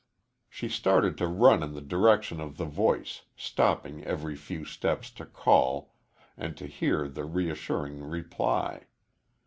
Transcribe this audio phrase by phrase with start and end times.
[0.49, 5.27] She started to run in the direction of the voice, stopping every few steps to
[5.27, 5.93] call,
[6.35, 8.87] and to hear the reassuring reply.